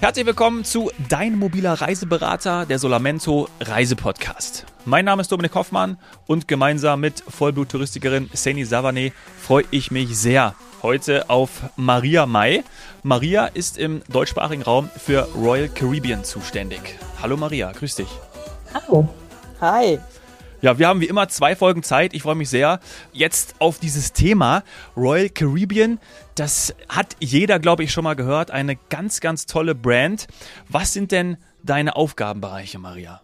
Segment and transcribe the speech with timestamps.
[0.00, 4.64] Herzlich willkommen zu Dein mobiler Reiseberater, der Solamento Reisepodcast.
[4.84, 10.54] Mein Name ist Dominik Hoffmann und gemeinsam mit Vollblut-Touristikerin Seni Savane freue ich mich sehr
[10.84, 12.62] heute auf Maria May.
[13.02, 16.96] Maria ist im deutschsprachigen Raum für Royal Caribbean zuständig.
[17.20, 18.08] Hallo Maria, grüß dich.
[18.72, 19.08] Hallo.
[19.60, 19.98] Hi.
[20.60, 22.14] Ja, wir haben wie immer zwei Folgen Zeit.
[22.14, 22.80] Ich freue mich sehr
[23.12, 24.62] jetzt auf dieses Thema
[24.96, 26.00] Royal Caribbean.
[26.38, 28.52] Das hat jeder, glaube ich, schon mal gehört.
[28.52, 30.28] Eine ganz, ganz tolle Brand.
[30.70, 33.20] Was sind denn deine Aufgabenbereiche, Maria?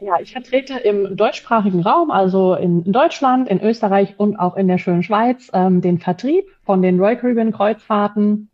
[0.00, 4.78] Ja, ich vertrete im deutschsprachigen Raum, also in Deutschland, in Österreich und auch in der
[4.78, 8.50] schönen Schweiz, ähm, den Vertrieb von den Royal Caribbean Kreuzfahrten.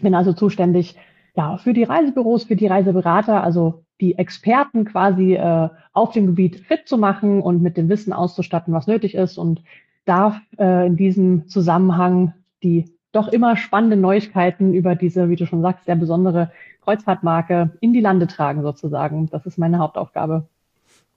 [0.00, 0.96] Bin also zuständig
[1.36, 6.60] ja, für die Reisebüros, für die Reiseberater, also die Experten quasi äh, auf dem Gebiet
[6.60, 9.62] fit zu machen und mit dem Wissen auszustatten, was nötig ist und
[10.04, 15.62] darf äh, in diesem Zusammenhang die doch immer spannenden Neuigkeiten über diese, wie du schon
[15.62, 19.28] sagst, sehr besondere Kreuzfahrtmarke in die Lande tragen sozusagen.
[19.30, 20.46] Das ist meine Hauptaufgabe.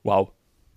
[0.03, 0.29] Wow,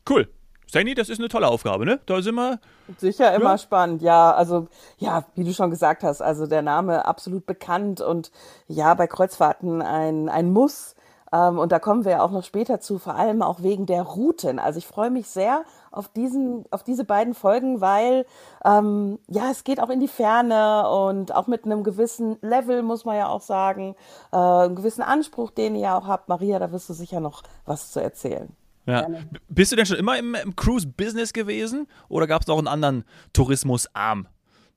[0.09, 0.29] cool.
[0.67, 2.01] Sandy, das ist eine tolle Aufgabe, ne?
[2.07, 2.59] Da sind wir.
[2.99, 3.59] Sicher immer ja.
[3.59, 4.33] spannend, ja.
[4.33, 4.67] Also,
[4.99, 8.33] ja, wie du schon gesagt hast, also der Name absolut bekannt und
[8.67, 10.97] ja, bei Kreuzfahrten ein, ein Muss.
[11.33, 14.03] Ähm, und da kommen wir ja auch noch später zu, vor allem auch wegen der
[14.03, 14.59] Routen.
[14.59, 15.65] Also ich freue mich sehr
[15.95, 18.27] auf diesen, auf diese beiden Folgen, weil
[18.65, 23.05] ähm, ja, es geht auch in die Ferne und auch mit einem gewissen Level, muss
[23.05, 23.95] man ja auch sagen,
[24.33, 26.29] äh, einen gewissen Anspruch, den ihr ja auch habt.
[26.29, 28.55] Maria, da wirst du sicher noch was zu erzählen.
[28.87, 29.07] Ja.
[29.49, 33.05] Bist du denn schon immer im, im Cruise-Business gewesen oder gab es noch einen anderen
[33.33, 34.29] Tourismusarm,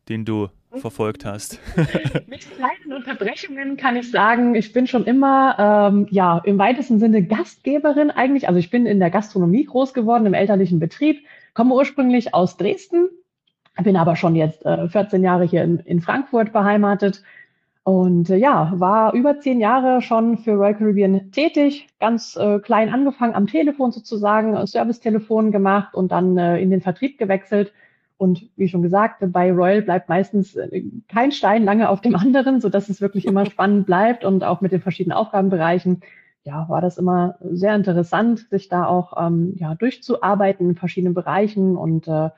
[0.10, 1.60] den du verfolgt hast.
[2.28, 7.24] Mit kleinen Unterbrechungen kann ich sagen, ich bin schon immer, ähm, ja, im weitesten Sinne
[7.24, 8.48] Gastgeberin eigentlich.
[8.48, 13.10] Also ich bin in der Gastronomie groß geworden, im elterlichen Betrieb, komme ursprünglich aus Dresden,
[13.84, 17.24] bin aber schon jetzt äh, 14 Jahre hier in, in Frankfurt beheimatet
[17.84, 22.94] und äh, ja, war über zehn Jahre schon für Royal Caribbean tätig, ganz äh, klein
[22.94, 27.72] angefangen am Telefon sozusagen, Servicetelefon gemacht und dann äh, in den Vertrieb gewechselt
[28.18, 32.62] und wie schon gesagt, bei Royal bleibt meistens äh, kein Stein lange auf dem anderen,
[32.62, 36.02] so dass es wirklich immer spannend bleibt und auch mit den verschiedenen Aufgabenbereichen.
[36.44, 41.76] Ja, war das immer sehr interessant, sich da auch ähm, ja, durchzuarbeiten in verschiedenen Bereichen
[41.76, 42.30] und äh,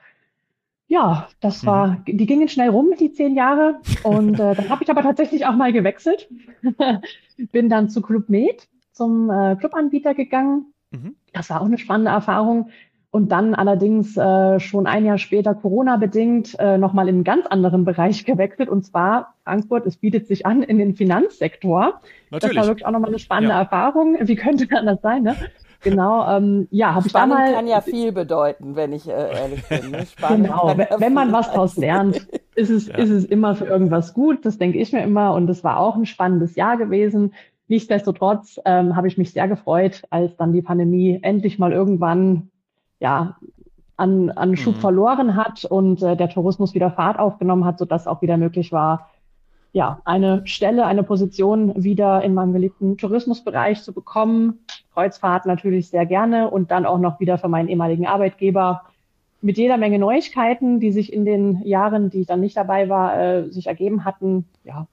[0.90, 2.04] ja, das war, mhm.
[2.04, 3.80] die gingen schnell rum, die zehn Jahre.
[4.02, 6.28] Und äh, dann habe ich aber tatsächlich auch mal gewechselt.
[7.52, 10.74] Bin dann zu Club Med, zum äh, Clubanbieter gegangen.
[10.90, 11.14] Mhm.
[11.32, 12.70] Das war auch eine spannende Erfahrung
[13.12, 17.84] und dann allerdings äh, schon ein Jahr später Corona-bedingt äh, nochmal in einen ganz anderen
[17.84, 22.00] Bereich gewechselt und zwar Frankfurt, es bietet sich an in den Finanzsektor.
[22.30, 22.56] Natürlich.
[22.56, 23.60] Das war wirklich auch nochmal eine spannende ja.
[23.60, 24.16] Erfahrung.
[24.20, 25.34] Wie könnte das sein, ne?
[25.82, 27.54] Genau, ähm, ja, habe ich da mal.
[27.54, 29.90] kann ja viel bedeuten, wenn ich äh, ehrlich bin.
[29.90, 30.06] Ne?
[30.28, 32.96] genau, wenn man was daraus lernt, ist es, ja.
[32.96, 34.44] ist es immer für irgendwas gut.
[34.44, 35.32] Das denke ich mir immer.
[35.32, 37.32] Und es war auch ein spannendes Jahr gewesen.
[37.68, 42.50] Nichtsdestotrotz ähm, habe ich mich sehr gefreut, als dann die Pandemie endlich mal irgendwann
[43.00, 43.36] ja,
[43.96, 44.80] an, an Schub mhm.
[44.80, 49.10] verloren hat und äh, der Tourismus wieder Fahrt aufgenommen hat, sodass auch wieder möglich war,
[49.72, 54.60] ja, eine Stelle, eine Position wieder in meinem geliebten Tourismusbereich zu bekommen.
[54.94, 58.82] Kreuzfahrt natürlich sehr gerne und dann auch noch wieder für meinen ehemaligen Arbeitgeber
[59.42, 63.18] mit jeder Menge Neuigkeiten, die sich in den Jahren, die ich dann nicht dabei war,
[63.18, 64.46] äh, sich ergeben hatten.
[64.64, 64.86] Ja,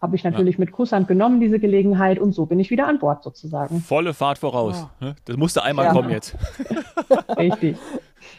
[0.00, 0.60] habe ich natürlich ja.
[0.60, 3.80] mit Kusshand genommen, diese Gelegenheit, und so bin ich wieder an Bord sozusagen.
[3.80, 4.86] Volle Fahrt voraus.
[5.00, 5.14] Ja.
[5.24, 5.92] Das musste einmal ja.
[5.92, 6.36] kommen jetzt.
[7.38, 7.76] Richtig.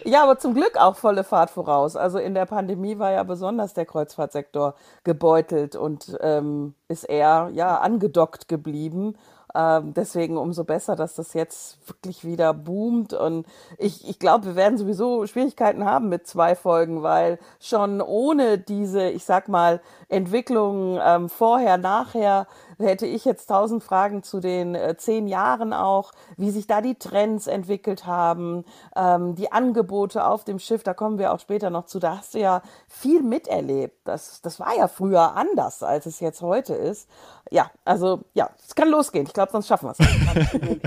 [0.04, 1.96] Ja, aber zum Glück auch volle Fahrt voraus.
[1.96, 7.80] Also in der Pandemie war ja besonders der Kreuzfahrtsektor gebeutelt und ähm, ist eher ja
[7.80, 9.16] angedockt geblieben.
[9.58, 13.14] Ähm, deswegen umso besser, dass das jetzt wirklich wieder boomt.
[13.14, 13.48] Und
[13.80, 19.10] ich, ich glaube, wir werden sowieso Schwierigkeiten haben mit zwei Folgen, weil schon ohne diese,
[19.10, 22.46] ich sag mal, Entwicklung ähm, vorher, nachher,
[22.80, 26.96] hätte ich jetzt tausend Fragen zu den äh, zehn Jahren auch, wie sich da die
[26.96, 28.66] Trends entwickelt haben,
[28.96, 32.00] ähm, die Angebote auf dem Schiff, da kommen wir auch später noch zu.
[32.00, 33.96] Da hast du ja viel miterlebt.
[34.06, 37.10] Das, das war ja früher anders, als es jetzt heute ist.
[37.52, 39.26] Ja, also ja, es kann losgehen.
[39.26, 40.80] Ich glaube, sonst schaffen wir es.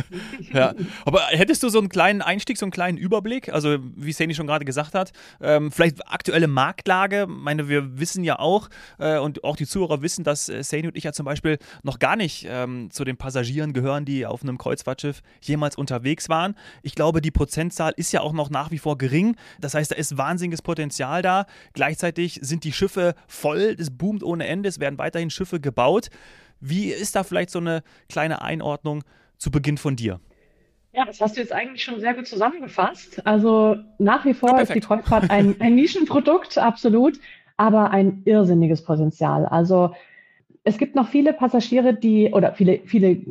[0.53, 3.53] ja, aber hättest du so einen kleinen Einstieg, so einen kleinen Überblick?
[3.53, 7.23] Also, wie Sani schon gerade gesagt hat, ähm, vielleicht aktuelle Marktlage.
[7.23, 10.89] Ich meine, wir wissen ja auch, äh, und auch die Zuhörer wissen, dass äh, Sani
[10.89, 14.43] und ich ja zum Beispiel noch gar nicht ähm, zu den Passagieren gehören, die auf
[14.43, 16.55] einem Kreuzfahrtschiff jemals unterwegs waren.
[16.83, 19.37] Ich glaube, die Prozentzahl ist ja auch noch nach wie vor gering.
[19.61, 21.47] Das heißt, da ist wahnsinniges Potenzial da.
[21.73, 26.09] Gleichzeitig sind die Schiffe voll, es boomt ohne Ende, es werden weiterhin Schiffe gebaut.
[26.61, 29.03] Wie ist da vielleicht so eine kleine Einordnung
[29.39, 30.21] zu Beginn von dir?
[30.93, 33.25] Ja, das hast du jetzt eigentlich schon sehr gut zusammengefasst.
[33.25, 37.19] Also nach wie vor ja, ist die Kreuzfahrt ein, ein Nischenprodukt, absolut,
[37.57, 39.47] aber ein irrsinniges Potenzial.
[39.47, 39.95] Also
[40.65, 43.23] es gibt noch viele Passagiere, die oder viele, viele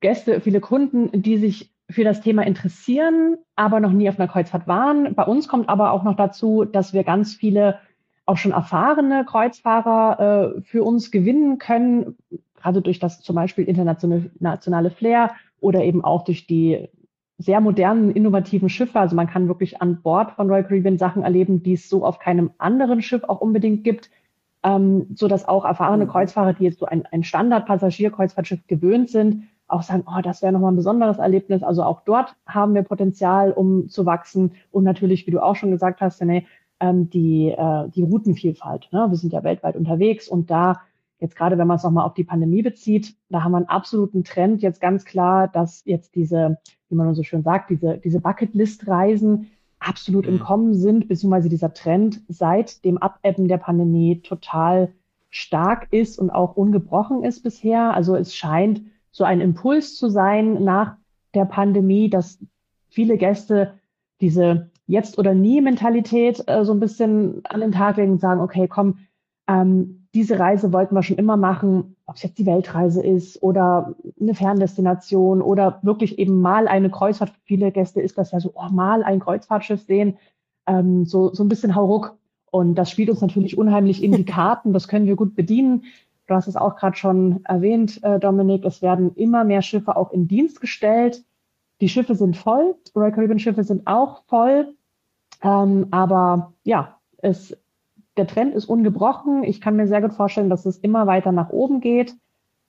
[0.00, 4.66] Gäste, viele Kunden, die sich für das Thema interessieren, aber noch nie auf einer Kreuzfahrt
[4.66, 5.14] waren.
[5.14, 7.78] Bei uns kommt aber auch noch dazu, dass wir ganz viele
[8.26, 12.16] auch schon erfahrene Kreuzfahrer äh, für uns gewinnen können,
[12.56, 16.88] gerade durch das zum Beispiel internationale Flair oder eben auch durch die
[17.36, 18.98] sehr modernen, innovativen Schiffe.
[18.98, 22.18] Also man kann wirklich an Bord von Royal Caribbean Sachen erleben, die es so auf
[22.18, 24.08] keinem anderen Schiff auch unbedingt gibt,
[24.64, 26.08] ähm, so dass auch erfahrene mhm.
[26.08, 30.72] Kreuzfahrer, die jetzt so ein, ein Standard-Passagierkreuzfahrtschiff gewöhnt sind, auch sagen, oh, das wäre nochmal
[30.72, 31.62] ein besonderes Erlebnis.
[31.62, 34.52] Also auch dort haben wir Potenzial, um zu wachsen.
[34.70, 36.44] Und natürlich, wie du auch schon gesagt hast, René,
[36.80, 38.88] ähm, die, äh, die Routenvielfalt.
[38.92, 39.06] Ne?
[39.08, 40.80] Wir sind ja weltweit unterwegs und da
[41.20, 44.24] jetzt gerade, wenn man es nochmal auf die Pandemie bezieht, da haben wir einen absoluten
[44.24, 46.58] Trend jetzt ganz klar, dass jetzt diese,
[46.88, 49.50] wie man so schön sagt, diese, diese Bucketlist-Reisen
[49.86, 50.40] absolut im mhm.
[50.40, 54.92] Kommen sind, beziehungsweise dieser Trend seit dem Abebben der Pandemie total
[55.30, 57.94] stark ist und auch ungebrochen ist bisher.
[57.94, 60.96] Also es scheint so ein Impuls zu sein nach
[61.34, 62.38] der Pandemie, dass
[62.88, 63.74] viele Gäste
[64.20, 68.68] diese Jetzt- oder Nie-Mentalität äh, so ein bisschen an den Tag legen und sagen, okay,
[68.68, 68.98] komm,
[69.48, 73.94] ähm, diese Reise wollten wir schon immer machen, ob es jetzt die Weltreise ist oder
[74.20, 77.30] eine Ferndestination oder wirklich eben mal eine Kreuzfahrt.
[77.30, 80.16] Für viele Gäste ist das ja so, oh, mal ein Kreuzfahrtschiff sehen,
[80.66, 82.16] ähm, so, so ein bisschen Hauruck.
[82.52, 84.72] Und das spielt uns natürlich unheimlich in die Karten.
[84.72, 85.82] Das können wir gut bedienen.
[86.28, 88.64] Du hast es auch gerade schon erwähnt, äh, Dominik.
[88.64, 91.24] Es werden immer mehr Schiffe auch in Dienst gestellt.
[91.80, 92.76] Die Schiffe sind voll.
[92.94, 94.74] Royal Caribbean Schiffe sind auch voll.
[95.42, 97.56] Ähm, aber ja, es,
[98.16, 99.42] der Trend ist ungebrochen.
[99.44, 102.14] Ich kann mir sehr gut vorstellen, dass es immer weiter nach oben geht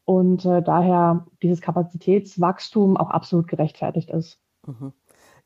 [0.05, 4.39] und äh, daher dieses Kapazitätswachstum auch absolut gerechtfertigt ist.
[4.65, 4.93] Mhm.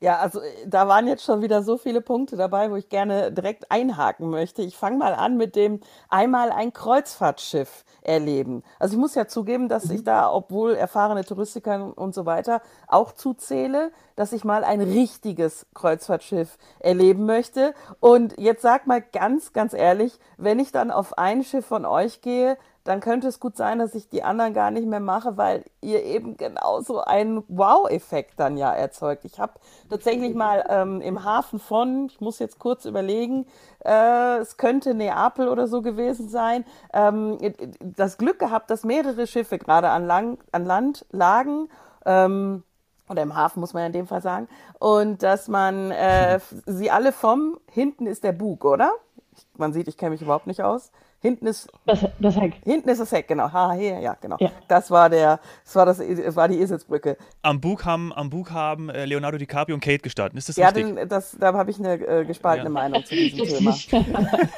[0.00, 3.30] Ja, also äh, da waren jetzt schon wieder so viele Punkte dabei, wo ich gerne
[3.32, 4.62] direkt einhaken möchte.
[4.62, 8.62] Ich fange mal an mit dem einmal ein Kreuzfahrtschiff erleben.
[8.78, 10.04] Also ich muss ja zugeben, dass ich mhm.
[10.04, 16.56] da, obwohl erfahrene Touristiker und so weiter, auch zuzähle, dass ich mal ein richtiges Kreuzfahrtschiff
[16.78, 17.74] erleben möchte.
[18.00, 22.22] Und jetzt sag mal ganz, ganz ehrlich, wenn ich dann auf ein Schiff von euch
[22.22, 25.64] gehe, dann könnte es gut sein, dass ich die anderen gar nicht mehr mache, weil
[25.80, 29.24] ihr eben genauso einen Wow-Effekt dann ja erzeugt.
[29.24, 29.52] Ich habe
[29.90, 33.46] tatsächlich mal ähm, im Hafen von, ich muss jetzt kurz überlegen,
[33.84, 37.38] äh, es könnte Neapel oder so gewesen sein, ähm,
[37.80, 41.68] das Glück gehabt, dass mehrere Schiffe gerade an, Lang an Land lagen.
[42.06, 42.62] Ähm,
[43.10, 44.48] oder im Hafen muss man ja in dem Fall sagen,
[44.78, 48.92] und dass man äh, sie alle vom, hinten ist der Bug, oder?
[49.56, 50.92] Man sieht, ich kenne mich überhaupt nicht aus.
[51.22, 52.54] Hinten ist das, das Heck.
[52.64, 53.52] Hinten ist das Heck, genau.
[53.52, 54.36] Ha, hier, ja, genau.
[54.40, 54.50] Ja.
[54.68, 57.18] Das war der, das war das, war die Eselsbrücke.
[57.42, 60.38] Am Bug haben, am Bug haben äh, Leonardo DiCaprio und Kate gestanden.
[60.38, 60.96] Ist das ja, richtig?
[60.96, 62.72] Ja, da habe ich eine äh, gespaltene ja.
[62.72, 63.76] Meinung zu diesem Thema.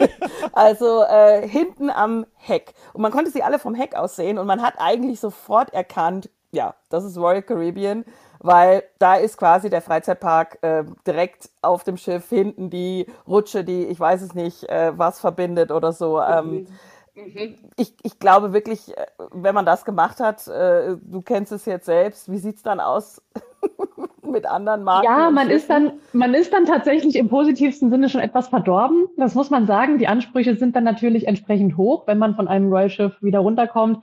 [0.52, 4.46] also äh, hinten am Heck und man konnte sie alle vom Heck aus sehen und
[4.46, 8.04] man hat eigentlich sofort erkannt, ja, das ist Royal Caribbean
[8.42, 13.84] weil da ist quasi der Freizeitpark äh, direkt auf dem Schiff hinten die Rutsche, die
[13.84, 16.20] ich weiß es nicht, äh, was verbindet oder so.
[16.20, 16.66] Ähm,
[17.14, 17.54] mhm.
[17.76, 21.86] ich, ich glaube wirklich, äh, wenn man das gemacht hat, äh, du kennst es jetzt
[21.86, 23.22] selbst, wie sieht es dann aus?
[24.22, 25.04] mit anderen Marken.
[25.04, 29.06] Ja, man ist dann, man ist dann tatsächlich im positivsten Sinne schon etwas verdorben.
[29.18, 29.98] Das muss man sagen.
[29.98, 34.02] Die Ansprüche sind dann natürlich entsprechend hoch, wenn man von einem Royal Schiff wieder runterkommt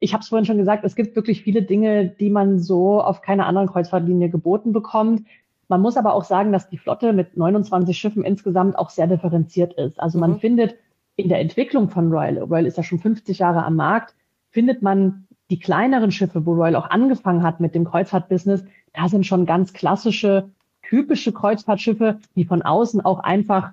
[0.00, 3.22] ich habe es vorhin schon gesagt, es gibt wirklich viele Dinge, die man so auf
[3.22, 5.26] keiner anderen Kreuzfahrtlinie geboten bekommt.
[5.68, 9.72] Man muss aber auch sagen, dass die Flotte mit 29 Schiffen insgesamt auch sehr differenziert
[9.74, 9.98] ist.
[9.98, 10.38] Also man mhm.
[10.40, 10.76] findet
[11.16, 14.14] in der Entwicklung von Royal, Royal ist ja schon 50 Jahre am Markt,
[14.50, 19.26] findet man die kleineren Schiffe, wo Royal auch angefangen hat mit dem Kreuzfahrtbusiness, da sind
[19.26, 20.50] schon ganz klassische,
[20.82, 23.72] typische Kreuzfahrtschiffe, die von außen auch einfach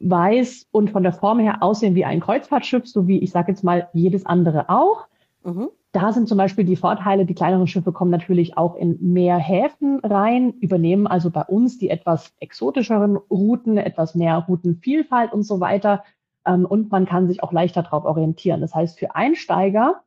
[0.00, 3.64] weiß und von der Form her aussehen wie ein Kreuzfahrtschiff, so wie ich sage jetzt
[3.64, 5.06] mal jedes andere auch.
[5.44, 5.70] Mhm.
[5.92, 10.00] Da sind zum Beispiel die Vorteile, die kleineren Schiffe kommen natürlich auch in mehr Häfen
[10.00, 16.04] rein, übernehmen also bei uns die etwas exotischeren Routen, etwas mehr Routenvielfalt und so weiter.
[16.44, 18.60] Ähm, und man kann sich auch leichter darauf orientieren.
[18.60, 20.02] Das heißt, für Einsteiger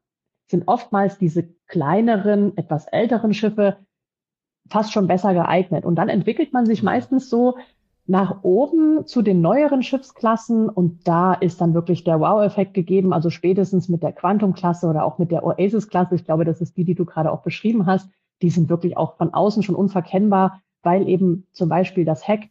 [0.47, 3.77] sind oftmals diese kleineren, etwas älteren Schiffe
[4.69, 5.85] fast schon besser geeignet.
[5.85, 6.87] Und dann entwickelt man sich mhm.
[6.87, 7.57] meistens so
[8.11, 13.29] nach oben zu den neueren Schiffsklassen und da ist dann wirklich der Wow-Effekt gegeben, also
[13.29, 16.93] spätestens mit der Quantum-Klasse oder auch mit der Oasis-Klasse, ich glaube, das ist die, die
[16.93, 18.09] du gerade auch beschrieben hast,
[18.41, 22.49] die sind wirklich auch von außen schon unverkennbar, weil eben zum Beispiel das Heck,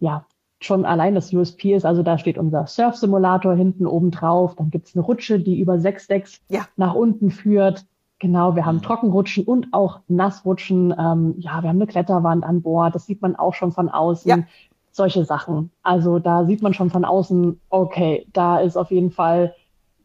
[0.00, 0.26] ja,
[0.60, 4.94] schon allein das USP ist, also da steht unser Surf-Simulator hinten oben drauf, dann gibt's
[4.94, 6.66] eine Rutsche, die über sechs Decks ja.
[6.76, 7.86] nach unten führt,
[8.22, 8.82] Genau, wir haben mhm.
[8.82, 10.90] Trockenrutschen und auch Nassrutschen.
[10.90, 12.94] Ähm, ja, wir haben eine Kletterwand an Bord.
[12.94, 14.28] Das sieht man auch schon von außen.
[14.28, 14.44] Ja
[14.92, 15.70] solche Sachen.
[15.82, 19.54] Also da sieht man schon von außen, okay, da ist auf jeden Fall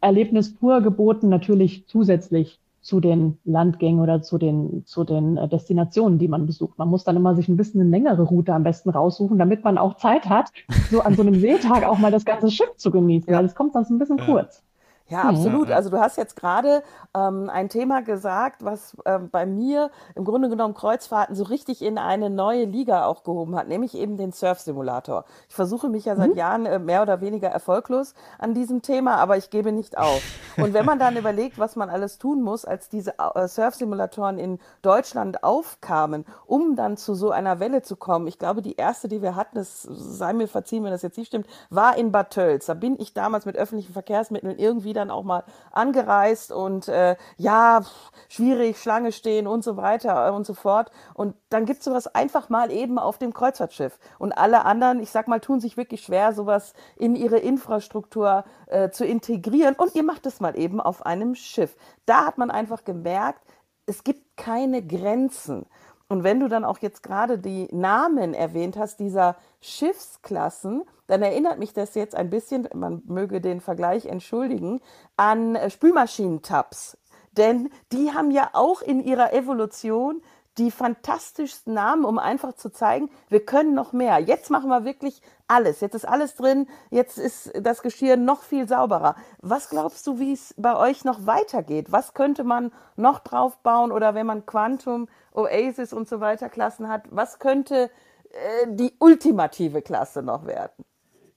[0.02, 6.20] Erlebnis pur geboten, natürlich zusätzlich zu den Landgängen oder zu den, zu den äh, Destinationen,
[6.20, 6.78] die man besucht.
[6.78, 9.80] Man muss dann immer sich ein bisschen eine längere Route am besten raussuchen, damit man
[9.80, 10.52] auch Zeit hat,
[10.92, 13.40] so an so einem Seetag auch mal das ganze Schiff zu genießen, ja.
[13.40, 14.26] weil es kommt sonst ein bisschen ja.
[14.26, 14.62] kurz.
[15.08, 15.30] Ja, mhm.
[15.30, 15.72] absolut.
[15.72, 16.82] Also du hast jetzt gerade
[17.14, 22.00] ähm, ein Thema gesagt, was ähm, bei mir im Grunde genommen Kreuzfahrten so richtig in
[22.00, 25.26] eine neue Liga auch gehoben hat, nämlich eben den Surf-Simulator.
[25.48, 26.38] Ich versuche mich ja seit mhm.
[26.38, 30.24] Jahren äh, mehr oder weniger erfolglos an diesem Thema, aber ich gebe nicht auf.
[30.58, 34.58] Und wenn man dann überlegt, was man alles tun muss, als diese äh, Surf-Simulatoren in
[34.82, 39.22] Deutschland aufkamen, um dann zu so einer Welle zu kommen, ich glaube, die erste, die
[39.22, 42.66] wir hatten, das sei mir verziehen, wenn das jetzt nicht stimmt, war in Bad Tölz.
[42.66, 47.82] Da bin ich damals mit öffentlichen Verkehrsmitteln irgendwie dann auch mal angereist und äh, ja,
[48.30, 50.92] schwierig, Schlange stehen und so weiter und so fort.
[51.14, 54.00] Und dann gibt es sowas einfach mal eben auf dem Kreuzfahrtschiff.
[54.20, 58.90] Und alle anderen, ich sag mal, tun sich wirklich schwer, sowas in ihre Infrastruktur äh,
[58.90, 59.76] zu integrieren.
[59.76, 61.76] Und ihr macht es mal eben auf einem Schiff.
[62.06, 63.42] Da hat man einfach gemerkt,
[63.86, 65.66] es gibt keine Grenzen.
[66.08, 71.58] Und wenn du dann auch jetzt gerade die Namen erwähnt hast, dieser Schiffsklassen, dann erinnert
[71.58, 74.82] mich das jetzt ein bisschen, man möge den Vergleich entschuldigen,
[75.18, 76.98] an äh, Spülmaschinentabs.
[77.32, 80.22] Denn die haben ja auch in ihrer Evolution
[80.58, 84.20] die fantastischsten Namen, um einfach zu zeigen, wir können noch mehr.
[84.20, 85.82] Jetzt machen wir wirklich alles.
[85.82, 86.68] Jetzt ist alles drin.
[86.92, 89.16] Jetzt ist das Geschirr noch viel sauberer.
[89.42, 91.92] Was glaubst du, wie es bei euch noch weitergeht?
[91.92, 93.92] Was könnte man noch draufbauen?
[93.92, 97.90] Oder wenn man Quantum, Oasis und so weiter Klassen hat, was könnte
[98.30, 100.86] äh, die ultimative Klasse noch werden?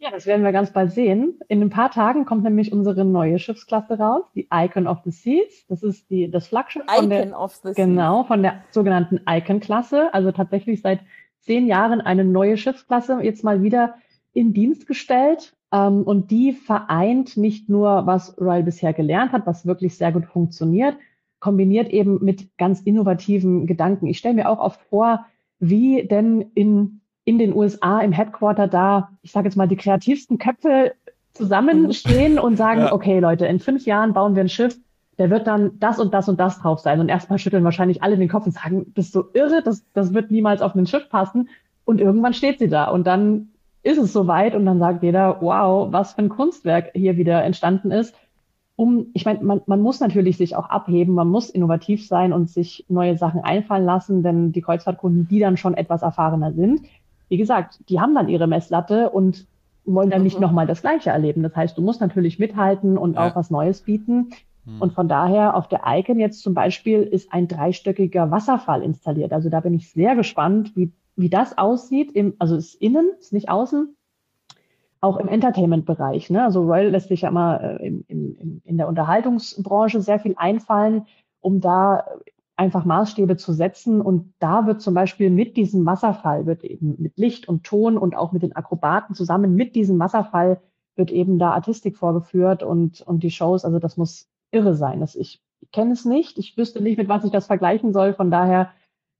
[0.00, 1.40] Ja, das werden wir ganz bald sehen.
[1.49, 5.67] In ein paar Tagen kommt nämlich unsere neue Schiffsklasse raus, die Icon of the Seas.
[5.69, 10.14] Das ist die, das Flaggschiff von Icon der, of the genau, von der sogenannten Icon-Klasse.
[10.14, 11.00] Also tatsächlich seit
[11.40, 13.97] zehn Jahren eine neue Schiffsklasse jetzt mal wieder
[14.33, 15.57] in Dienst gestellt.
[15.73, 20.26] Ähm, und die vereint nicht nur, was Royal bisher gelernt hat, was wirklich sehr gut
[20.26, 20.97] funktioniert,
[21.49, 24.07] kombiniert eben mit ganz innovativen Gedanken.
[24.07, 25.25] Ich stelle mir auch oft vor,
[25.61, 30.37] wie denn in in den USA im Headquarter da, ich sage jetzt mal, die kreativsten
[30.37, 30.93] Köpfe
[31.33, 32.38] zusammenstehen mhm.
[32.38, 32.93] und sagen, ja.
[32.93, 34.78] okay Leute, in fünf Jahren bauen wir ein Schiff,
[35.17, 37.00] der wird dann das und das und das drauf sein.
[37.00, 40.12] Und erstmal schütteln wahrscheinlich alle den Kopf und sagen, das ist so irre, das, das
[40.12, 41.49] wird niemals auf ein Schiff passen.
[41.87, 43.49] Und irgendwann steht sie da und dann
[43.83, 47.90] ist es soweit und dann sagt jeder, wow, was für ein Kunstwerk hier wieder entstanden
[47.90, 48.14] ist.
[48.79, 52.49] Um, ich meine, man, man muss natürlich sich auch abheben, man muss innovativ sein und
[52.49, 56.83] sich neue Sachen einfallen lassen, denn die Kreuzfahrtkunden, die dann schon etwas erfahrener sind,
[57.29, 59.49] wie gesagt, die haben dann ihre Messlatte und
[59.85, 60.43] wollen dann nicht mhm.
[60.43, 61.43] nochmal das Gleiche erleben.
[61.43, 63.27] Das heißt, du musst natürlich mithalten und ja.
[63.27, 64.31] auch was Neues bieten.
[64.65, 64.81] Mhm.
[64.81, 69.33] Und von daher auf der Icon jetzt zum Beispiel ist ein dreistöckiger Wasserfall installiert.
[69.33, 72.13] Also da bin ich sehr gespannt, wie, wie das aussieht.
[72.13, 73.95] Im, also ist innen, ist nicht außen.
[75.01, 76.31] Auch im Entertainment-Bereich.
[76.31, 76.45] Ne?
[76.45, 77.98] Also Royal lässt sich ja immer äh,
[78.38, 81.07] in, in, der Unterhaltungsbranche sehr viel einfallen,
[81.40, 82.04] um da
[82.57, 84.00] einfach Maßstäbe zu setzen.
[84.00, 88.16] Und da wird zum Beispiel mit diesem Wasserfall, wird eben mit Licht und Ton und
[88.16, 90.61] auch mit den Akrobaten zusammen mit diesem Wasserfall
[90.97, 93.64] wird eben da Artistik vorgeführt und, und die Shows.
[93.64, 95.00] Also das muss irre sein.
[95.00, 95.40] Das, ich
[95.73, 96.38] kenne es nicht.
[96.38, 98.14] Ich wüsste nicht, mit was ich das vergleichen soll.
[98.14, 98.71] Von daher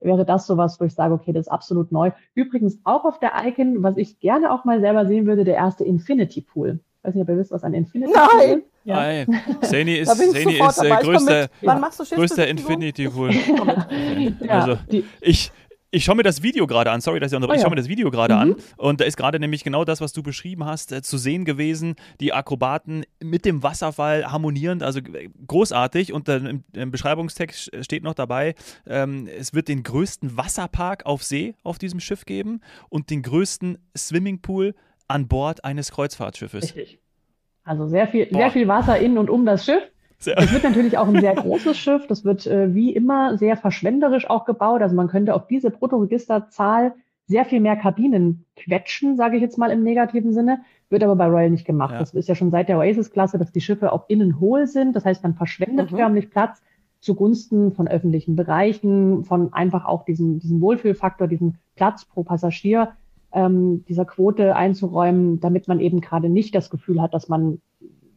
[0.01, 2.11] wäre das sowas, wo ich sage, okay, das ist absolut neu.
[2.35, 5.83] Übrigens auch auf der Icon, was ich gerne auch mal selber sehen würde, der erste
[5.83, 6.79] Infinity Pool.
[6.97, 8.27] Ich weiß nicht, ob ihr wisst, was ein Infinity Nein.
[8.29, 8.68] Pool ist.
[8.83, 8.95] Ja.
[8.95, 11.49] Nein, Seni ist, Seni ist äh, größter,
[12.15, 13.31] größter Infinity Pool.
[14.41, 14.79] ja, also,
[15.21, 15.51] ich,
[15.91, 17.61] ich schaue mir das Video gerade an, sorry, dass ich unterbreche, oh, ja.
[17.61, 18.39] ich schaue mir das Video gerade mhm.
[18.39, 21.45] an und da ist gerade nämlich genau das, was du beschrieben hast, äh, zu sehen
[21.45, 27.71] gewesen, die Akrobaten mit dem Wasserfall harmonierend, also äh, großartig und dann im, im, Beschreibungstext
[27.81, 28.55] steht noch dabei,
[28.85, 33.79] ähm, es wird den größten Wasserpark auf See auf diesem Schiff geben und den größten
[33.97, 34.75] Swimmingpool
[35.07, 36.63] an Bord eines Kreuzfahrtschiffes.
[36.63, 36.99] Richtig.
[37.69, 39.83] Also sehr viel, sehr viel Wasser in und um das Schiff.
[40.17, 42.07] Es wird natürlich auch ein sehr großes Schiff.
[42.07, 44.81] Das wird äh, wie immer sehr verschwenderisch auch gebaut.
[44.81, 46.95] Also man könnte auf diese Bruttoregisterzahl
[47.27, 50.61] sehr viel mehr Kabinen quetschen, sage ich jetzt mal im negativen Sinne.
[50.89, 51.93] Wird aber bei Royal nicht gemacht.
[51.93, 51.99] Ja.
[51.99, 54.95] Das ist ja schon seit der Oasis-Klasse, dass die Schiffe auch innen hohl sind.
[54.95, 55.97] Das heißt, man verschwendet mhm.
[55.97, 56.63] förmlich Platz
[57.01, 62.93] zugunsten von öffentlichen Bereichen, von einfach auch diesem, diesem Wohlfühlfaktor, diesem Platz pro Passagier
[63.31, 67.61] ähm, dieser Quote einzuräumen, damit man eben gerade nicht das Gefühl hat, dass man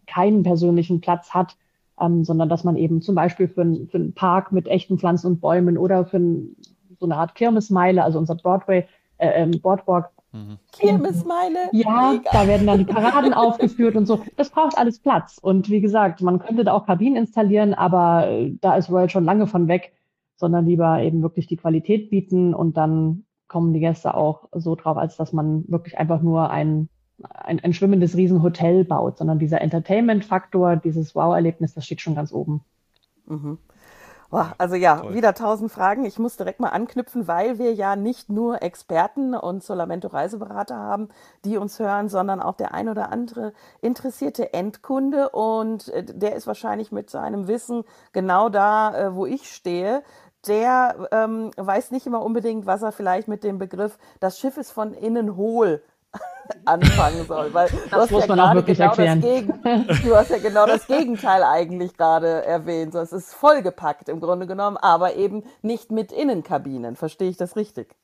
[0.07, 1.57] keinen persönlichen Platz hat,
[2.01, 5.27] ähm, sondern dass man eben zum Beispiel für, ein, für einen Park mit echten Pflanzen
[5.27, 6.57] und Bäumen oder für ein,
[6.99, 8.87] so eine Art Kirmesmeile, also unser Broadway,
[9.19, 10.11] äh, ähm, Boardwalk.
[10.33, 10.59] Mhm.
[10.73, 11.69] Kirmesmeile?
[11.73, 12.31] Ja, Mega.
[12.33, 14.21] da werden dann die Paraden aufgeführt und so.
[14.37, 15.39] Das braucht alles Platz.
[15.41, 19.25] Und wie gesagt, man könnte da auch Kabinen installieren, aber äh, da ist Royal schon
[19.25, 19.93] lange von weg,
[20.37, 24.97] sondern lieber eben wirklich die Qualität bieten und dann kommen die Gäste auch so drauf,
[24.97, 26.89] als dass man wirklich einfach nur ein
[27.31, 32.65] ein, ein schwimmendes Riesenhotel baut, sondern dieser Entertainment-Faktor, dieses Wow-Erlebnis, das steht schon ganz oben.
[33.27, 33.59] Mhm.
[34.57, 35.15] Also ja, Toll.
[35.15, 36.07] wieder tausend Fragen.
[36.07, 41.11] Ich muss direkt mal anknüpfen, weil wir ja nicht nur Experten und Solamento Reiseberater haben,
[41.45, 45.29] die uns hören, sondern auch der ein oder andere interessierte Endkunde.
[45.29, 50.03] Und äh, der ist wahrscheinlich mit seinem Wissen genau da, äh, wo ich stehe.
[50.47, 54.73] Der ähm, weiß nicht immer unbedingt, was er vielleicht mit dem Begriff, das Schiff ist
[54.73, 55.83] von innen hohl
[56.65, 57.55] anfangen soll.
[57.55, 59.87] Weil das muss ja man auch wirklich genau erklären.
[60.05, 62.95] du hast ja genau das Gegenteil eigentlich gerade erwähnt.
[62.95, 66.97] es ist vollgepackt im Grunde genommen, aber eben nicht mit Innenkabinen.
[66.97, 67.95] Verstehe ich das richtig?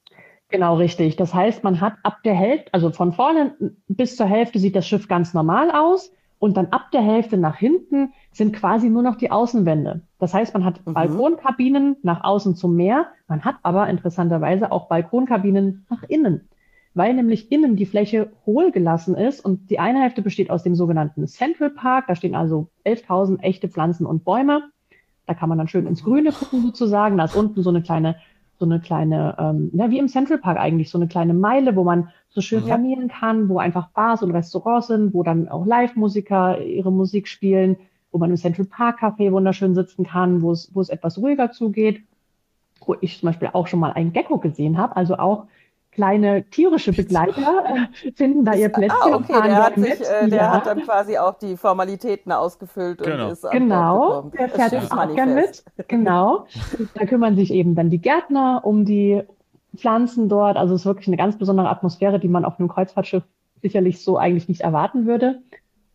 [0.51, 1.17] Genau, richtig.
[1.17, 3.55] Das heißt, man hat ab der Hälfte, also von vorne
[3.89, 7.57] bis zur Hälfte sieht das Schiff ganz normal aus und dann ab der Hälfte nach
[7.57, 10.03] hinten sind quasi nur noch die Außenwände.
[10.19, 10.95] Das heißt, man hat mhm.
[10.95, 16.49] Balkonkabinen nach außen zum Meer, man hat aber interessanterweise auch Balkonkabinen nach innen
[16.99, 20.75] weil nämlich innen die Fläche hohl gelassen ist und die eine Hälfte besteht aus dem
[20.75, 22.07] sogenannten Central Park.
[22.09, 24.71] Da stehen also 11.000 echte Pflanzen und Bäume.
[25.25, 27.17] Da kann man dann schön ins Grüne gucken sozusagen.
[27.17, 28.17] Da ist unten so eine kleine,
[28.59, 31.85] so eine kleine, ähm, ja, wie im Central Park eigentlich, so eine kleine Meile, wo
[31.85, 32.65] man so schön.
[32.65, 33.09] Mhm.
[33.09, 37.77] kann, wo einfach Bars und Restaurants sind, wo dann auch Live-Musiker ihre Musik spielen,
[38.13, 41.51] wo man im Central Park Café wunderschön sitzen kann, wo es, wo es etwas ruhiger
[41.51, 42.03] zugeht,
[42.85, 45.47] wo ich zum Beispiel auch schon mal einen Gecko gesehen habe, also auch
[45.91, 47.65] kleine tierische Begleiter
[48.05, 50.53] äh, finden da ihr Plätzchen ah, okay, der, hat, sich, äh, der ja.
[50.53, 53.27] hat dann quasi auch die Formalitäten ausgefüllt genau.
[53.27, 55.65] und ist Genau, der fährt auch gern mit.
[55.89, 56.47] Genau.
[56.95, 59.23] Da kümmern sich eben dann die Gärtner um die
[59.77, 60.57] Pflanzen dort.
[60.57, 63.25] Also es ist wirklich eine ganz besondere Atmosphäre, die man auf einem Kreuzfahrtschiff
[63.61, 65.43] sicherlich so eigentlich nicht erwarten würde.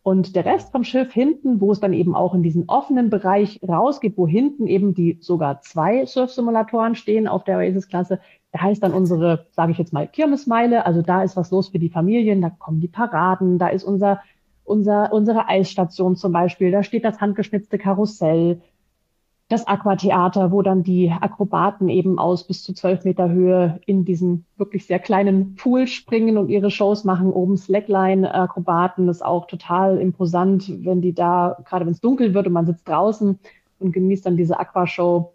[0.02, 3.58] Und der Rest vom Schiff hinten, wo es dann eben auch in diesen offenen Bereich
[3.66, 8.20] rausgeht, wo hinten eben die sogar zwei Surf-Simulatoren stehen auf der Oasis-Klasse,
[8.52, 10.84] da heißt dann unsere, sage ich jetzt mal, Kirmesmeile.
[10.84, 14.20] Also da ist was los für die Familien, da kommen die Paraden, da ist unser,
[14.62, 18.60] unser, unsere Eisstation zum Beispiel, da steht das handgeschnitzte Karussell,
[19.48, 24.46] das Aquatheater, wo dann die Akrobaten eben aus bis zu zwölf Meter Höhe in diesen
[24.56, 27.30] wirklich sehr kleinen Pool springen und ihre Shows machen.
[27.30, 32.54] Oben Slackline-Akrobaten ist auch total imposant, wenn die da, gerade wenn es dunkel wird und
[32.54, 33.38] man sitzt draußen
[33.80, 35.32] und genießt dann diese Aquashow.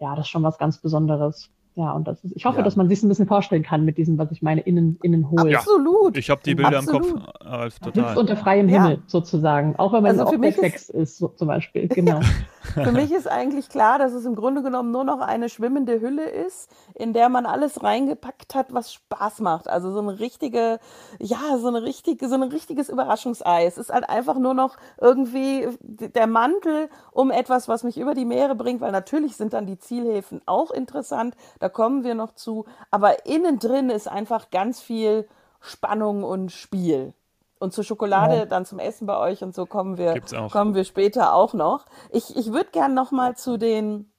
[0.00, 1.50] Ja, das ist schon was ganz Besonderes.
[1.78, 2.64] Ja, und das ist, ich hoffe, ja.
[2.64, 5.54] dass man sich ein bisschen vorstellen kann mit diesem, was ich meine, innen, innen hohl.
[5.54, 6.16] Absolut.
[6.16, 7.06] Ich habe die Bilder Absolut.
[7.06, 7.28] im Kopf.
[7.40, 7.70] Äh, total.
[7.94, 8.98] Sitzt unter freiem Himmel ja.
[9.06, 9.76] sozusagen.
[9.76, 11.88] Auch wenn man also auch Text ist, so, zum Beispiel.
[11.98, 12.20] Genau.
[12.74, 16.28] für mich ist eigentlich klar, dass es im Grunde genommen nur noch eine schwimmende Hülle
[16.28, 19.68] ist, in der man alles reingepackt hat, was Spaß macht.
[19.68, 20.78] Also so eine richtige,
[21.18, 23.66] ja, so eine richtige, so ein richtiges Überraschungsei.
[23.66, 28.24] Es ist halt einfach nur noch irgendwie der Mantel um etwas, was mich über die
[28.24, 31.34] Meere bringt, weil natürlich sind dann die Zielhäfen auch interessant.
[31.58, 32.64] Da kommen wir noch zu.
[32.90, 35.28] Aber innen drin ist einfach ganz viel
[35.60, 37.14] Spannung und Spiel.
[37.58, 38.46] Und zur Schokolade, ja.
[38.46, 41.86] dann zum Essen bei euch und so kommen wir, kommen wir später auch noch.
[42.10, 44.12] Ich, ich würde gern noch mal zu den,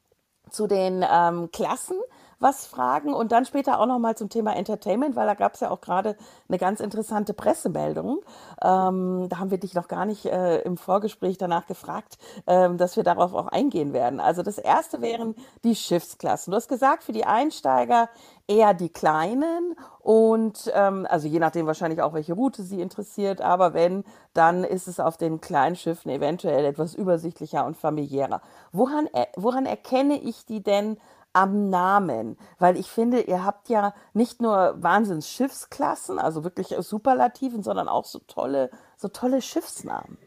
[0.49, 1.95] zu den ähm, Klassen
[2.39, 5.69] was fragen und dann später auch nochmal zum Thema Entertainment, weil da gab es ja
[5.69, 6.15] auch gerade
[6.47, 8.21] eine ganz interessante Pressemeldung.
[8.61, 12.95] Ähm, da haben wir dich noch gar nicht äh, im Vorgespräch danach gefragt, ähm, dass
[12.95, 14.19] wir darauf auch eingehen werden.
[14.19, 16.51] Also das erste wären die Schiffsklassen.
[16.51, 18.09] Du hast gesagt, für die Einsteiger
[18.47, 23.73] eher die kleinen und ähm, also je nachdem wahrscheinlich auch, welche Route sie interessiert, aber
[23.73, 28.41] wenn, dann ist es auf den kleinen Schiffen eventuell etwas übersichtlicher und familiärer.
[28.71, 30.97] Woran, woran erkenne ich die denn
[31.33, 37.63] am Namen, weil ich finde, ihr habt ja nicht nur Wahnsinns Schiffsklassen, also wirklich Superlativen,
[37.63, 40.17] sondern auch so tolle, so tolle Schiffsnamen.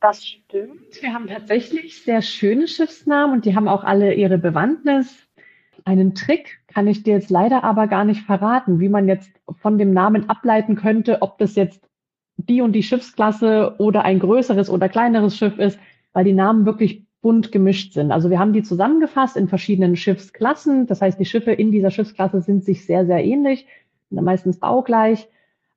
[0.00, 1.00] Das stimmt.
[1.00, 5.28] Wir haben tatsächlich sehr schöne Schiffsnamen und die haben auch alle ihre Bewandtnis.
[5.84, 9.78] Einen Trick kann ich dir jetzt leider aber gar nicht verraten, wie man jetzt von
[9.78, 11.88] dem Namen ableiten könnte, ob das jetzt
[12.36, 15.78] die und die Schiffsklasse oder ein größeres oder kleineres Schiff ist,
[16.12, 18.10] weil die Namen wirklich bunt gemischt sind.
[18.10, 20.86] Also wir haben die zusammengefasst in verschiedenen Schiffsklassen.
[20.86, 23.66] Das heißt, die Schiffe in dieser Schiffsklasse sind sich sehr, sehr ähnlich,
[24.10, 25.28] meistens baugleich.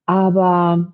[0.08, 0.94] Aber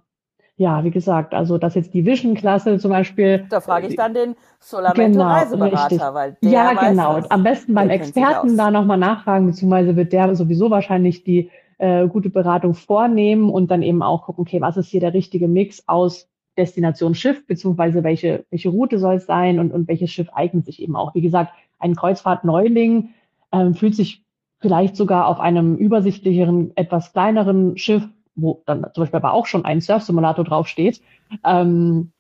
[0.58, 3.46] ja, wie gesagt, also dass jetzt die Vision-Klasse zum Beispiel.
[3.50, 7.16] Da frage ich dann den Solamento genau, weil der Ja, genau.
[7.16, 7.32] Das.
[7.32, 12.30] Am besten beim Experten da nochmal nachfragen, beziehungsweise wird der sowieso wahrscheinlich die äh, gute
[12.30, 16.28] Beratung vornehmen und dann eben auch gucken, okay, was ist hier der richtige Mix aus
[16.58, 20.82] Destination Schiff, beziehungsweise welche, welche Route soll es sein und, und welches Schiff eignet sich
[20.82, 21.16] eben auch.
[21.16, 23.10] Wie gesagt, ein Kreuzfahrt-Neuling
[23.52, 24.24] ähm, fühlt sich
[24.60, 29.66] vielleicht sogar auf einem übersichtlicheren, etwas kleineren Schiff, wo dann zum Beispiel aber auch schon
[29.66, 31.02] ein Surf-Simulator draufsteht,
[31.44, 32.12] ähm,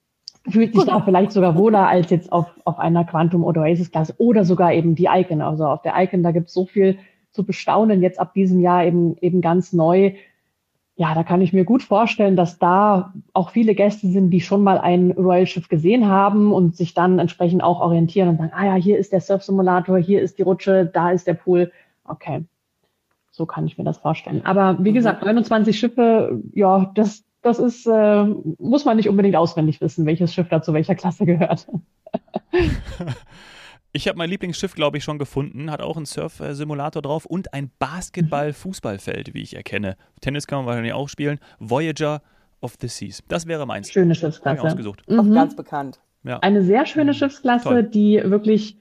[0.49, 4.43] fühlt sich da vielleicht sogar wohler als jetzt auf, auf einer Quantum oder Oasis-Klasse oder
[4.43, 5.41] sogar eben die Icon.
[5.41, 6.97] Also auf der Icon, da gibt es so viel
[7.31, 10.13] zu bestaunen, jetzt ab diesem Jahr eben, eben ganz neu
[11.01, 14.61] ja, da kann ich mir gut vorstellen, dass da auch viele Gäste sind, die schon
[14.61, 18.75] mal ein Royal-Schiff gesehen haben und sich dann entsprechend auch orientieren und sagen, ah ja,
[18.75, 21.71] hier ist der Surf-Simulator, hier ist die Rutsche, da ist der Pool.
[22.05, 22.43] Okay,
[23.31, 24.41] so kann ich mir das vorstellen.
[24.45, 24.93] Aber wie mhm.
[24.93, 28.25] gesagt, 29 Schiffe, ja, das, das ist, äh,
[28.59, 31.67] muss man nicht unbedingt auswendig wissen, welches Schiff da zu welcher Klasse gehört.
[33.93, 35.69] Ich habe mein Lieblingsschiff, glaube ich, schon gefunden.
[35.69, 39.97] Hat auch einen Surf-Simulator drauf und ein Basketball-Fußballfeld, wie ich erkenne.
[40.21, 41.39] Tennis kann man wahrscheinlich auch spielen.
[41.59, 42.21] Voyager
[42.61, 43.21] of the Seas.
[43.27, 43.91] Das wäre meins.
[43.91, 44.63] Schöne Schiffsklasse.
[44.63, 45.03] ausgesucht.
[45.09, 45.19] Mhm.
[45.19, 45.99] Auch ganz bekannt.
[46.23, 46.39] Ja.
[46.39, 47.15] Eine sehr schöne mhm.
[47.15, 47.83] Schiffsklasse, Toll.
[47.83, 48.77] die wirklich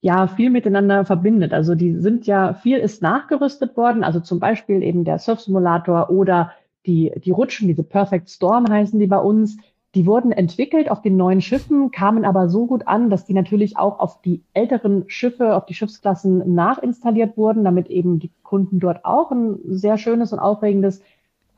[0.00, 1.52] ja viel miteinander verbindet.
[1.52, 4.02] Also die sind ja, viel ist nachgerüstet worden.
[4.02, 6.52] Also zum Beispiel eben der Surf-Simulator oder
[6.86, 9.58] die, die Rutschen, diese Perfect Storm heißen die bei uns
[9.94, 13.76] die wurden entwickelt auf den neuen Schiffen, kamen aber so gut an, dass die natürlich
[13.76, 19.04] auch auf die älteren Schiffe, auf die Schiffsklassen nachinstalliert wurden, damit eben die Kunden dort
[19.04, 21.02] auch ein sehr schönes und aufregendes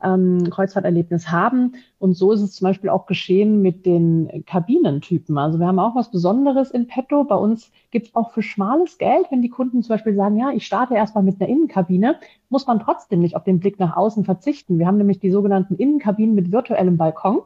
[0.03, 1.73] ähm, Kreuzfahrterlebnis haben.
[1.99, 5.37] Und so ist es zum Beispiel auch geschehen mit den Kabinentypen.
[5.37, 7.23] Also wir haben auch was Besonderes in petto.
[7.23, 10.49] Bei uns gibt es auch für schmales Geld, wenn die Kunden zum Beispiel sagen, ja,
[10.51, 12.17] ich starte erstmal mit einer Innenkabine,
[12.49, 14.79] muss man trotzdem nicht auf den Blick nach außen verzichten.
[14.79, 17.43] Wir haben nämlich die sogenannten Innenkabinen mit virtuellem Balkon.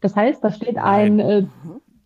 [0.00, 1.46] Das heißt, da steht ein äh,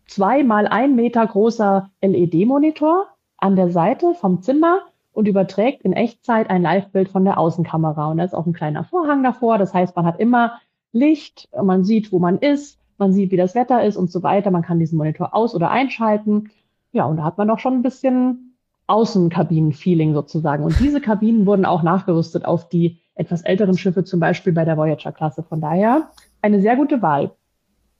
[0.07, 6.49] zwei mal ein Meter großer LED-Monitor an der Seite vom Zimmer und überträgt in Echtzeit
[6.49, 8.09] ein Live-Bild von der Außenkamera.
[8.09, 9.57] Und da ist auch ein kleiner Vorhang davor.
[9.57, 10.59] Das heißt, man hat immer
[10.91, 14.51] Licht, man sieht, wo man ist, man sieht, wie das Wetter ist und so weiter.
[14.51, 16.49] Man kann diesen Monitor aus- oder einschalten.
[16.91, 18.55] Ja, und da hat man auch schon ein bisschen
[18.87, 20.63] Außenkabinen-Feeling sozusagen.
[20.63, 24.77] Und diese Kabinen wurden auch nachgerüstet auf die etwas älteren Schiffe, zum Beispiel bei der
[24.77, 25.43] Voyager-Klasse.
[25.43, 26.09] Von daher
[26.41, 27.31] eine sehr gute Wahl.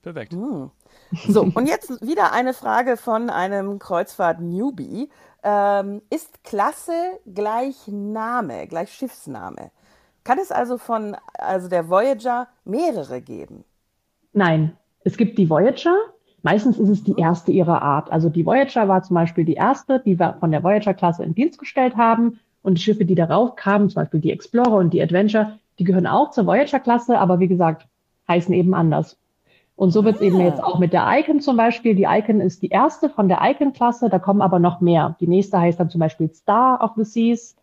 [0.04, 0.34] Perfekt.
[0.34, 0.70] Hm.
[1.28, 5.08] So, und jetzt wieder eine Frage von einem Kreuzfahrt-Newbie.
[5.42, 6.92] Ähm, ist Klasse
[7.26, 9.70] gleich Name, gleich Schiffsname?
[10.22, 13.64] Kann es also von also der Voyager mehrere geben?
[14.34, 15.96] Nein, es gibt die Voyager.
[16.42, 18.12] Meistens ist es die erste ihrer Art.
[18.12, 21.58] Also die Voyager war zum Beispiel die erste, die wir von der Voyager-Klasse in Dienst
[21.58, 22.40] gestellt haben.
[22.60, 26.06] Und die Schiffe, die darauf kamen, zum Beispiel die Explorer und die Adventure, die gehören
[26.06, 27.86] auch zur Voyager-Klasse, aber wie gesagt,
[28.28, 29.16] heißen eben anders.
[29.76, 30.24] Und so wird es ah.
[30.24, 31.94] eben jetzt auch mit der Icon zum Beispiel.
[31.94, 35.16] Die Icon ist die erste von der Icon-Klasse, da kommen aber noch mehr.
[35.20, 37.56] Die nächste heißt dann zum Beispiel Star of the Seas.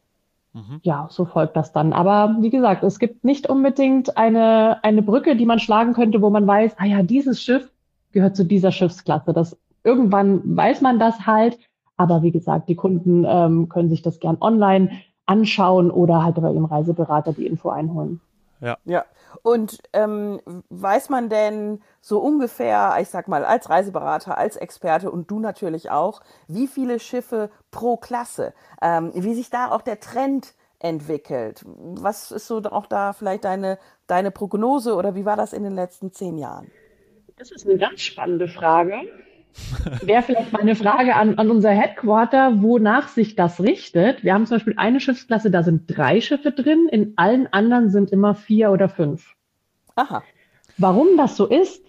[0.54, 0.82] Mhm.
[0.84, 1.94] Ja, so folgt das dann.
[1.94, 6.30] Aber wie gesagt, es gibt nicht unbedingt eine, eine Brücke, die man schlagen könnte, wo
[6.30, 7.72] man weiß, ah ja, dieses Schiff
[8.12, 9.32] gehört zu dieser Schiffsklasse.
[9.32, 11.58] Das, irgendwann weiß man das halt.
[11.96, 14.92] Aber wie gesagt, die Kunden ähm, können sich das gern online
[15.26, 18.20] anschauen oder halt bei ihrem Reiseberater die Info einholen.
[18.62, 18.78] Ja.
[18.86, 19.06] Ja.
[19.42, 25.30] Und ähm, weiß man denn so ungefähr, ich sag mal, als Reiseberater, als Experte und
[25.32, 30.54] du natürlich auch, wie viele Schiffe pro Klasse, ähm, wie sich da auch der Trend
[30.80, 31.64] entwickelt?
[31.66, 35.76] Was ist so auch da vielleicht deine, deine Prognose oder wie war das in den
[35.76, 36.72] letzten zehn Jahren?
[37.38, 39.02] Das ist eine ganz spannende Frage.
[40.02, 44.24] Wäre vielleicht mal eine Frage an, an unser Headquarter, wonach sich das richtet.
[44.24, 48.12] Wir haben zum Beispiel eine Schiffsklasse, da sind drei Schiffe drin, in allen anderen sind
[48.12, 49.36] immer vier oder fünf.
[49.96, 50.24] Aha.
[50.78, 51.84] Warum das so ist,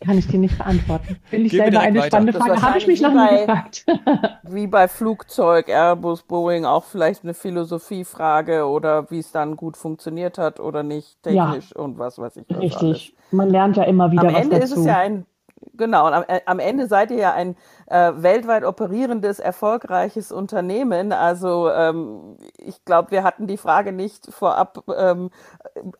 [0.00, 1.16] kann ich dir nicht beantworten.
[1.24, 2.06] Finde ich Gehen selber eine weiter.
[2.08, 2.62] spannende Frage.
[2.62, 3.86] Habe ich mich noch nie gefragt.
[4.42, 10.38] wie bei Flugzeug, Airbus, Boeing, auch vielleicht eine Philosophiefrage oder wie es dann gut funktioniert
[10.38, 11.82] hat oder nicht technisch ja.
[11.82, 12.44] und was weiß ich.
[12.48, 12.82] Was Richtig.
[12.82, 13.32] Alles.
[13.32, 14.74] Man lernt ja immer wieder Am was Ende dazu.
[14.74, 15.26] ist es ja ein
[15.74, 21.12] Genau, und am, äh, am, Ende seid ihr ja ein äh, weltweit operierendes, erfolgreiches Unternehmen.
[21.12, 25.30] Also ähm, ich glaube, wir hatten die Frage nicht vorab ähm,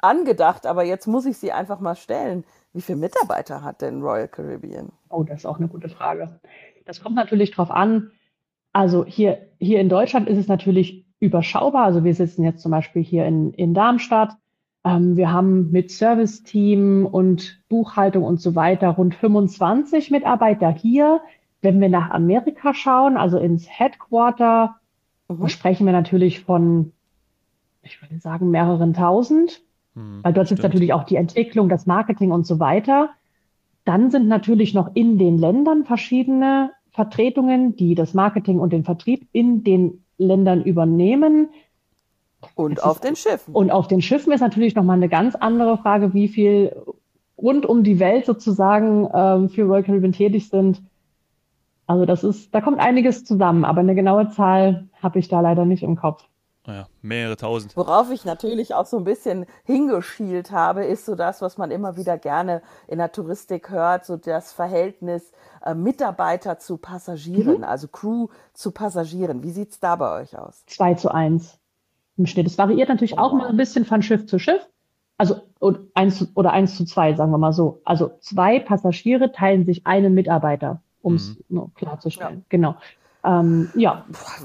[0.00, 2.44] angedacht, aber jetzt muss ich sie einfach mal stellen.
[2.72, 4.92] Wie viele Mitarbeiter hat denn Royal Caribbean?
[5.08, 6.38] Oh, das ist auch eine gute Frage.
[6.84, 8.10] Das kommt natürlich drauf an.
[8.72, 11.84] Also hier, hier in Deutschland ist es natürlich überschaubar.
[11.84, 14.36] Also wir sitzen jetzt zum Beispiel hier in, in Darmstadt.
[14.86, 21.20] Ähm, wir haben mit Serviceteam und Buchhaltung und so weiter rund 25 Mitarbeiter hier.
[21.60, 24.76] Wenn wir nach Amerika schauen, also ins Headquarter,
[25.28, 25.48] mhm.
[25.48, 26.92] sprechen wir natürlich von,
[27.82, 29.60] ich würde sagen, mehreren tausend,
[29.94, 33.10] mhm, weil dort sitzt natürlich auch die Entwicklung, das Marketing und so weiter.
[33.84, 39.26] Dann sind natürlich noch in den Ländern verschiedene Vertretungen, die das Marketing und den Vertrieb
[39.32, 41.48] in den Ländern übernehmen.
[42.54, 43.54] Und auf den Schiffen.
[43.54, 46.76] Und auf den Schiffen ist natürlich nochmal eine ganz andere Frage, wie viel
[47.38, 50.82] rund um die Welt sozusagen ähm, für Royal Caribbean tätig sind.
[51.86, 55.64] Also das ist, da kommt einiges zusammen, aber eine genaue Zahl habe ich da leider
[55.64, 56.24] nicht im Kopf.
[56.66, 57.76] Ja, mehrere tausend.
[57.76, 61.96] Worauf ich natürlich auch so ein bisschen hingeschielt habe, ist so das, was man immer
[61.96, 65.30] wieder gerne in der Touristik hört, so das Verhältnis
[65.64, 67.64] äh, Mitarbeiter zu Passagieren, mhm.
[67.64, 69.44] also Crew zu Passagieren.
[69.44, 70.64] Wie sieht's da bei euch aus?
[70.66, 71.60] Zwei zu eins
[72.16, 72.46] im Schnitt.
[72.46, 74.66] Es variiert natürlich auch mal ein bisschen von Schiff zu Schiff.
[75.18, 75.40] also
[75.94, 77.80] eins oder eins zu zwei, sagen wir mal so.
[77.84, 81.72] Also zwei Passagiere teilen sich einen Mitarbeiter, um es mhm.
[81.74, 82.38] klarzustellen.
[82.38, 82.44] Ja.
[82.48, 82.74] Genau.
[83.24, 84.04] Ähm, ja.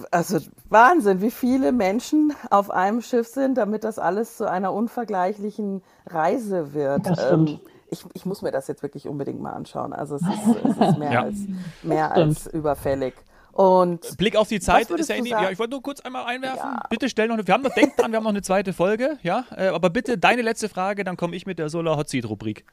[0.09, 5.83] Also Wahnsinn, wie viele Menschen auf einem Schiff sind, damit das alles zu einer unvergleichlichen
[6.07, 7.05] Reise wird.
[7.05, 7.49] Das stimmt.
[7.49, 7.59] Ähm,
[7.91, 9.93] ich, ich, muss mir das jetzt wirklich unbedingt mal anschauen.
[9.93, 11.21] Also es ist, es ist mehr, ja.
[11.23, 11.37] als,
[11.83, 13.13] mehr als überfällig.
[13.53, 16.25] Und Blick auf die Zeit ist ja in die, ja, ich wollte nur kurz einmal
[16.25, 16.57] einwerfen.
[16.57, 16.83] Ja.
[16.89, 19.45] Bitte stell noch, wir haben noch, denkt dran, wir haben noch eine zweite Folge, ja,
[19.55, 22.65] äh, aber bitte deine letzte Frage, dann komme ich mit der Solar Hot Seat Rubrik.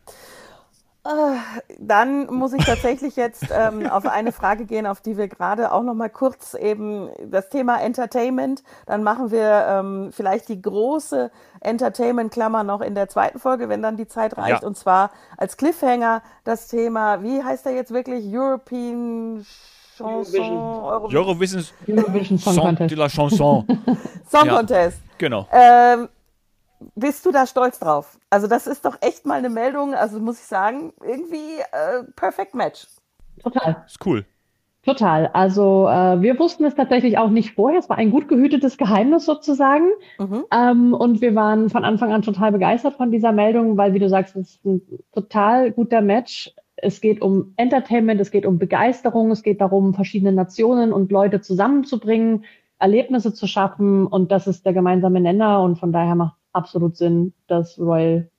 [1.04, 1.36] Ah,
[1.78, 5.82] dann muss ich tatsächlich jetzt ähm, auf eine Frage gehen, auf die wir gerade auch
[5.82, 8.62] noch mal kurz eben das Thema Entertainment.
[8.84, 13.96] Dann machen wir ähm, vielleicht die große Entertainment-Klammer noch in der zweiten Folge, wenn dann
[13.96, 14.62] die Zeit reicht.
[14.62, 14.66] Ja.
[14.68, 18.24] Und zwar als Cliffhanger das Thema, wie heißt der jetzt wirklich?
[18.26, 19.46] European
[19.98, 22.90] Chanson, Eurovision, Eurovision Song Contest.
[22.90, 23.66] De la Chanson.
[24.28, 24.56] Song ja.
[24.56, 25.00] Contest.
[25.18, 25.46] Genau.
[25.52, 26.08] Ähm,
[26.94, 28.18] bist du da stolz drauf?
[28.30, 32.54] Also das ist doch echt mal eine Meldung, also muss ich sagen, irgendwie äh, perfect
[32.54, 32.86] match.
[33.42, 33.84] Total.
[33.86, 34.24] Ist cool.
[34.84, 35.28] Total.
[35.34, 37.78] Also äh, wir wussten es tatsächlich auch nicht vorher.
[37.78, 39.86] Es war ein gut gehütetes Geheimnis sozusagen.
[40.18, 40.44] Mhm.
[40.52, 44.08] Ähm, und wir waren von Anfang an total begeistert von dieser Meldung, weil, wie du
[44.08, 44.80] sagst, es ist ein
[45.12, 46.54] total guter Match.
[46.80, 51.40] Es geht um Entertainment, es geht um Begeisterung, es geht darum, verschiedene Nationen und Leute
[51.40, 52.44] zusammenzubringen,
[52.78, 54.06] Erlebnisse zu schaffen.
[54.06, 55.62] Und das ist der gemeinsame Nenner.
[55.62, 58.30] Und von daher macht absolut Sinn, dass Royal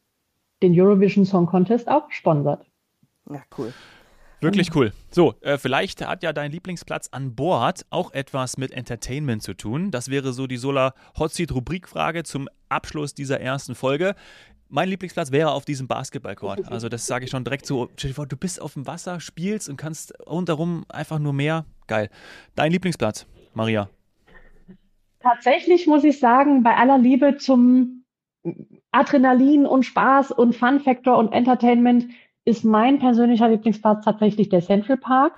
[0.62, 2.65] den Eurovision Song Contest auch sponsert.
[3.30, 3.73] Ja, cool.
[4.41, 4.93] Wirklich cool.
[5.12, 9.91] So, äh, vielleicht hat ja dein Lieblingsplatz an Bord auch etwas mit Entertainment zu tun.
[9.91, 14.15] Das wäre so die Solar Hot Seat Rubrikfrage zum Abschluss dieser ersten Folge.
[14.69, 16.62] Mein Lieblingsplatz wäre auf diesem Basketballcourt.
[16.71, 17.89] Also das sage ich schon direkt so.
[17.97, 21.65] Du bist auf dem Wasser, spielst und kannst rundherum einfach nur mehr.
[21.88, 22.10] Geil.
[22.55, 23.89] Dein Lieblingsplatz, Maria?
[25.21, 28.05] Tatsächlich muss ich sagen, bei aller Liebe zum
[28.91, 32.05] Adrenalin und Spaß und Fun Factor und Entertainment
[32.45, 35.34] ist mein persönlicher Lieblingsplatz tatsächlich der Central Park.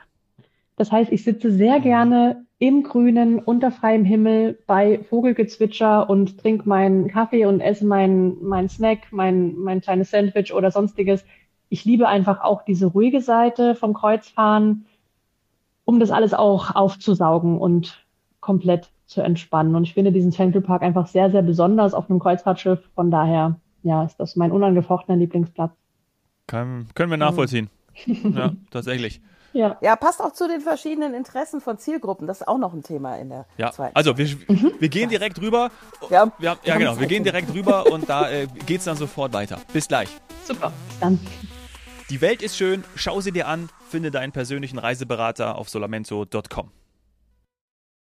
[0.82, 1.84] Das heißt, ich sitze sehr mhm.
[1.84, 8.44] gerne im Grünen, unter freiem Himmel, bei Vogelgezwitscher und trinke meinen Kaffee und esse meinen
[8.44, 11.24] mein Snack, mein, mein kleines Sandwich oder sonstiges.
[11.70, 14.88] Ich liebe einfach auch diese ruhige Seite vom Kreuzfahren,
[15.86, 18.04] um das alles auch aufzusaugen und
[18.39, 19.76] komplett zu entspannen.
[19.76, 22.80] Und ich finde diesen Central Park einfach sehr, sehr besonders auf einem Kreuzfahrtschiff.
[22.96, 25.74] Von daher, ja, ist das mein unangefochtener Lieblingsplatz.
[26.48, 27.70] Kann, können wir nachvollziehen.
[28.06, 29.22] ja, tatsächlich.
[29.54, 29.78] Ja.
[29.82, 32.28] ja, passt auch zu den verschiedenen Interessen von Zielgruppen.
[32.28, 33.72] Das ist auch noch ein Thema in der ja.
[33.72, 33.96] zweiten.
[33.96, 34.74] Also wir, mhm.
[34.80, 35.72] wir gehen direkt rüber.
[36.10, 37.00] Ja, wir haben, ja genau.
[37.00, 39.60] Wir gehen direkt rüber und da äh, geht es dann sofort weiter.
[39.74, 40.10] Bis gleich.
[40.46, 40.72] Super.
[41.00, 41.20] Dann.
[42.10, 42.84] Die Welt ist schön.
[42.96, 43.70] Schau sie dir an.
[43.90, 46.72] Finde deinen persönlichen Reiseberater auf solamento.com.